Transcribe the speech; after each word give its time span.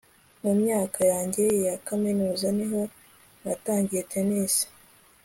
Mu 0.43 0.51
myaka 0.61 0.99
yanjye 1.11 1.43
ya 1.65 1.75
kaminuza 1.87 2.47
niho 2.57 2.81
natangiye 3.43 4.01
tennis 4.11 4.53